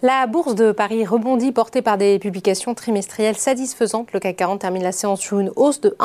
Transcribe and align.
La 0.00 0.28
bourse 0.28 0.54
de 0.54 0.70
Paris 0.70 1.04
rebondit 1.04 1.50
portée 1.50 1.82
par 1.82 1.98
des 1.98 2.20
publications 2.20 2.72
trimestrielles 2.72 3.36
satisfaisantes. 3.36 4.12
Le 4.12 4.20
CAC 4.20 4.36
40 4.36 4.60
termine 4.60 4.84
la 4.84 4.92
séance 4.92 5.18
sur 5.18 5.40
une 5.40 5.50
hausse 5.56 5.80
de 5.80 5.96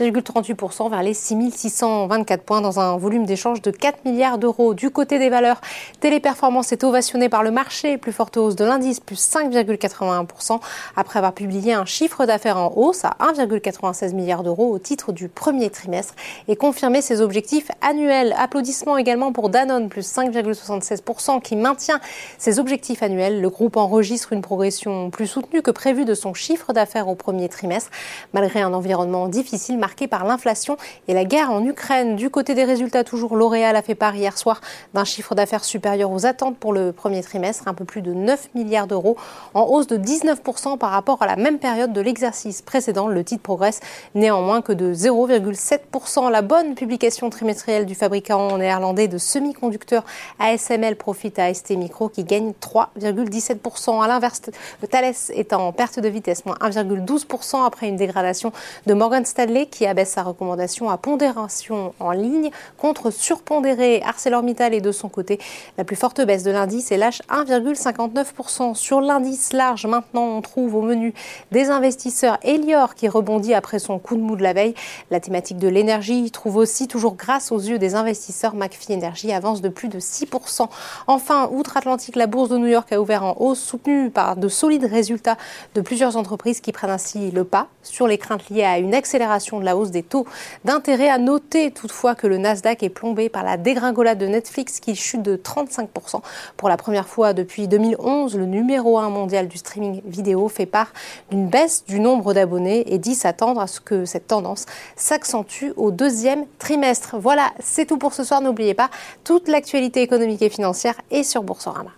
1,38% 0.00 0.88
vers 0.88 1.02
les 1.02 1.12
6624 1.12 2.42
points 2.42 2.62
dans 2.62 2.80
un 2.80 2.96
volume 2.96 3.26
d'échange 3.26 3.60
de 3.60 3.70
4 3.70 4.06
milliards 4.06 4.38
d'euros. 4.38 4.72
Du 4.72 4.88
côté 4.88 5.18
des 5.18 5.28
valeurs, 5.28 5.60
Téléperformance 6.00 6.72
est 6.72 6.84
ovationnée 6.84 7.28
par 7.28 7.42
le 7.42 7.50
marché, 7.50 7.98
plus 7.98 8.12
forte 8.12 8.38
hausse 8.38 8.56
de 8.56 8.64
l'indice, 8.64 8.98
plus 8.98 9.20
5,81% 9.20 10.60
après 10.96 11.18
avoir 11.18 11.34
publié 11.34 11.74
un 11.74 11.84
chiffre 11.84 12.24
d'affaires 12.24 12.56
en 12.56 12.72
hausse 12.74 13.04
à 13.04 13.14
1,96 13.20 14.14
milliards 14.14 14.42
d'euros 14.42 14.72
au 14.72 14.78
titre 14.78 15.12
du 15.12 15.28
premier 15.28 15.68
trimestre 15.68 16.14
et 16.48 16.56
confirmé 16.56 17.02
ses 17.02 17.20
objectifs 17.20 17.70
annuels. 17.82 18.34
Applaudissements 18.38 18.96
également 18.96 19.32
pour 19.32 19.50
Danone, 19.50 19.90
plus 19.90 20.10
5,76% 20.10 21.42
qui 21.42 21.56
maintient 21.56 22.00
ses 22.38 22.58
objectifs 22.58 23.02
annuels 23.02 23.33
le 23.40 23.50
groupe 23.50 23.76
enregistre 23.76 24.32
une 24.32 24.42
progression 24.42 25.10
plus 25.10 25.26
soutenue 25.26 25.62
que 25.62 25.70
prévu 25.70 26.04
de 26.04 26.14
son 26.14 26.34
chiffre 26.34 26.72
d'affaires 26.72 27.08
au 27.08 27.14
premier 27.14 27.48
trimestre, 27.48 27.90
malgré 28.32 28.60
un 28.60 28.72
environnement 28.72 29.28
difficile 29.28 29.78
marqué 29.78 30.06
par 30.06 30.24
l'inflation 30.24 30.76
et 31.08 31.14
la 31.14 31.24
guerre 31.24 31.50
en 31.50 31.64
Ukraine. 31.64 32.16
Du 32.16 32.30
côté 32.30 32.54
des 32.54 32.64
résultats, 32.64 33.04
toujours 33.04 33.36
L'Oréal 33.36 33.76
a 33.76 33.82
fait 33.82 33.94
part 33.94 34.14
hier 34.14 34.36
soir 34.36 34.60
d'un 34.92 35.04
chiffre 35.04 35.34
d'affaires 35.34 35.64
supérieur 35.64 36.10
aux 36.10 36.26
attentes 36.26 36.56
pour 36.56 36.72
le 36.72 36.92
premier 36.92 37.22
trimestre, 37.22 37.68
un 37.68 37.74
peu 37.74 37.84
plus 37.84 38.02
de 38.02 38.12
9 38.12 38.50
milliards 38.54 38.86
d'euros, 38.86 39.16
en 39.54 39.62
hausse 39.62 39.86
de 39.86 39.96
19% 39.96 40.78
par 40.78 40.90
rapport 40.90 41.22
à 41.22 41.26
la 41.26 41.36
même 41.36 41.58
période 41.58 41.92
de 41.92 42.00
l'exercice 42.00 42.62
précédent. 42.62 43.08
Le 43.08 43.24
titre 43.24 43.42
progresse 43.42 43.80
néanmoins 44.14 44.62
que 44.62 44.72
de 44.72 44.94
0,7%. 44.94 46.30
La 46.30 46.42
bonne 46.42 46.74
publication 46.74 47.30
trimestrielle 47.30 47.86
du 47.86 47.94
fabricant 47.94 48.58
néerlandais 48.58 49.08
de 49.08 49.18
semi-conducteurs 49.18 50.04
ASML 50.38 50.96
profite 50.96 51.38
à 51.38 51.52
ST 51.52 51.70
Micro 51.70 52.08
qui 52.08 52.24
gagne 52.24 52.52
3,5%. 52.60 53.23
17%. 53.28 54.02
À 54.02 54.08
l'inverse, 54.08 54.42
Thales 54.90 55.14
est 55.30 55.52
en 55.52 55.72
perte 55.72 55.98
de 55.98 56.08
vitesse, 56.08 56.44
moins 56.44 56.56
1,12% 56.60 57.64
après 57.64 57.88
une 57.88 57.96
dégradation 57.96 58.52
de 58.86 58.94
Morgan 58.94 59.24
Stanley 59.24 59.66
qui 59.66 59.86
abaisse 59.86 60.10
sa 60.10 60.22
recommandation 60.22 60.90
à 60.90 60.96
pondération 60.96 61.94
en 62.00 62.12
ligne 62.12 62.50
contre 62.78 63.10
surpondéré. 63.10 64.02
ArcelorMittal 64.04 64.74
est 64.74 64.80
de 64.80 64.92
son 64.92 65.08
côté 65.08 65.38
la 65.78 65.84
plus 65.84 65.96
forte 65.96 66.20
baisse 66.20 66.42
de 66.42 66.50
l'indice 66.50 66.92
et 66.92 66.96
lâche 66.96 67.22
1,59%. 67.28 68.74
Sur 68.74 69.00
l'indice 69.00 69.52
large, 69.52 69.86
maintenant, 69.86 70.24
on 70.24 70.40
trouve 70.42 70.74
au 70.74 70.82
menu 70.82 71.14
des 71.52 71.70
investisseurs 71.70 72.38
Elior 72.42 72.94
qui 72.94 73.08
rebondit 73.08 73.54
après 73.54 73.78
son 73.78 73.98
coup 73.98 74.16
de 74.16 74.20
mou 74.20 74.36
de 74.36 74.42
la 74.42 74.52
veille. 74.52 74.74
La 75.10 75.20
thématique 75.20 75.58
de 75.58 75.68
l'énergie 75.68 76.30
trouve 76.30 76.56
aussi, 76.56 76.88
toujours 76.88 77.14
grâce 77.14 77.52
aux 77.52 77.58
yeux 77.58 77.78
des 77.78 77.94
investisseurs, 77.94 78.54
McPhee 78.54 78.94
Energy 78.94 79.32
avance 79.32 79.60
de 79.60 79.68
plus 79.68 79.88
de 79.88 79.98
6%. 79.98 80.68
Enfin, 81.06 81.48
outre-Atlantique, 81.52 82.16
la 82.16 82.26
bourse 82.26 82.48
de 82.48 82.58
New 82.58 82.66
York 82.66 82.92
a 82.92 83.00
en 83.22 83.36
hausse, 83.38 83.60
soutenu 83.60 84.10
par 84.10 84.36
de 84.36 84.48
solides 84.48 84.84
résultats 84.84 85.36
de 85.74 85.80
plusieurs 85.80 86.16
entreprises 86.16 86.60
qui 86.60 86.72
prennent 86.72 86.90
ainsi 86.90 87.30
le 87.30 87.44
pas 87.44 87.68
sur 87.82 88.06
les 88.06 88.18
craintes 88.18 88.48
liées 88.48 88.64
à 88.64 88.78
une 88.78 88.94
accélération 88.94 89.60
de 89.60 89.64
la 89.64 89.76
hausse 89.76 89.90
des 89.90 90.02
taux 90.02 90.26
d'intérêt. 90.64 91.08
À 91.08 91.18
noter 91.18 91.70
toutefois 91.70 92.14
que 92.14 92.26
le 92.26 92.38
Nasdaq 92.38 92.82
est 92.82 92.88
plombé 92.88 93.28
par 93.28 93.44
la 93.44 93.56
dégringolade 93.56 94.18
de 94.18 94.26
Netflix 94.26 94.80
qui 94.80 94.96
chute 94.96 95.22
de 95.22 95.36
35%. 95.36 96.20
Pour 96.56 96.68
la 96.68 96.76
première 96.76 97.06
fois 97.06 97.32
depuis 97.32 97.68
2011, 97.68 98.36
le 98.36 98.46
numéro 98.46 98.98
1 98.98 99.10
mondial 99.10 99.48
du 99.48 99.58
streaming 99.58 100.02
vidéo 100.06 100.48
fait 100.48 100.66
part 100.66 100.92
d'une 101.30 101.48
baisse 101.48 101.84
du 101.86 102.00
nombre 102.00 102.34
d'abonnés 102.34 102.92
et 102.92 102.98
dit 102.98 103.14
s'attendre 103.14 103.60
à 103.60 103.66
ce 103.66 103.80
que 103.80 104.04
cette 104.04 104.26
tendance 104.26 104.66
s'accentue 104.96 105.72
au 105.76 105.90
deuxième 105.90 106.46
trimestre. 106.58 107.16
Voilà, 107.18 107.52
c'est 107.60 107.86
tout 107.86 107.98
pour 107.98 108.14
ce 108.14 108.24
soir. 108.24 108.40
N'oubliez 108.40 108.74
pas, 108.74 108.90
toute 109.24 109.48
l'actualité 109.48 110.02
économique 110.02 110.42
et 110.42 110.50
financière 110.50 110.94
est 111.10 111.22
sur 111.22 111.42
Boursorama. 111.42 111.90